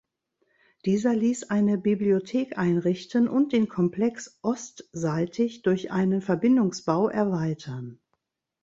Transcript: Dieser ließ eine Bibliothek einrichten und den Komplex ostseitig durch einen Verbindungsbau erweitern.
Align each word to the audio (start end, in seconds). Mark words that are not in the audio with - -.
Dieser 0.85 1.13
ließ 1.13 1.51
eine 1.51 1.77
Bibliothek 1.77 2.57
einrichten 2.57 3.27
und 3.27 3.53
den 3.53 3.67
Komplex 3.69 4.39
ostseitig 4.41 5.61
durch 5.61 5.91
einen 5.91 6.23
Verbindungsbau 6.23 7.07
erweitern. 7.09 7.99